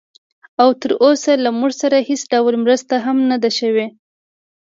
[0.61, 3.85] او تراوسه له موږ سره هېڅ ډول مرسته هم نه ده شوې